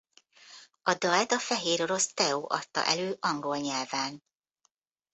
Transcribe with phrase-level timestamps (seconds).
[0.81, 4.23] A dalt a fehérorosz Teo adta elő angol nyelven.